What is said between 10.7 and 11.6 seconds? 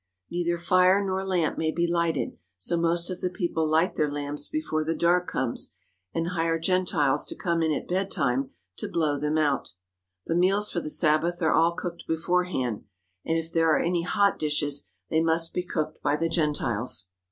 for the Sabbath are